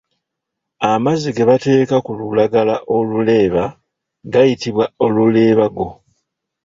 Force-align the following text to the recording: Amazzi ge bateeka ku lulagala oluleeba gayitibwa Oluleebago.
Amazzi 0.91 1.29
ge 1.35 1.43
bateeka 1.49 1.95
ku 2.05 2.11
lulagala 2.19 2.75
oluleeba 2.97 3.63
gayitibwa 4.31 4.85
Oluleebago. 5.05 5.87